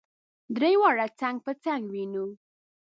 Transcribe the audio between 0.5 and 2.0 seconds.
درې واړه څنګ په څنګ